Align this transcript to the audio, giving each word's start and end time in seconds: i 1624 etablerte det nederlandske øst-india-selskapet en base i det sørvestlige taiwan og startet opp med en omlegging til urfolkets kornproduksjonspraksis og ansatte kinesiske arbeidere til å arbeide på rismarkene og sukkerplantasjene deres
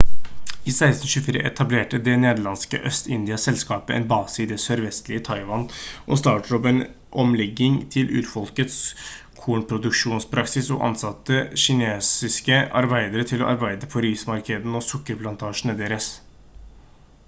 i 0.69 0.71
1624 0.75 1.41
etablerte 1.49 1.97
det 2.05 2.13
nederlandske 2.21 2.79
øst-india-selskapet 2.91 3.91
en 3.97 4.07
base 4.13 4.41
i 4.43 4.45
det 4.51 4.57
sørvestlige 4.63 5.25
taiwan 5.27 5.65
og 6.15 6.19
startet 6.21 6.55
opp 6.59 6.65
med 6.69 6.73
en 6.73 6.81
omlegging 7.25 7.77
til 7.97 8.09
urfolkets 8.23 8.79
kornproduksjonspraksis 9.43 10.73
og 10.79 10.81
ansatte 10.89 11.43
kinesiske 11.67 12.59
arbeidere 12.83 13.29
til 13.35 13.45
å 13.49 13.53
arbeide 13.53 13.91
på 13.95 14.05
rismarkene 14.09 14.79
og 14.83 14.89
sukkerplantasjene 14.91 15.81
deres 15.87 16.09